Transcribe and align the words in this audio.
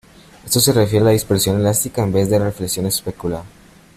Esto 0.43 0.59
se 0.59 0.73
refiere 0.73 1.03
a 1.03 1.09
la 1.09 1.13
dispersión 1.13 1.59
elástica 1.59 2.01
en 2.01 2.11
vez 2.11 2.27
de 2.27 2.39
reflexión 2.39 2.87
especular. 2.87 3.43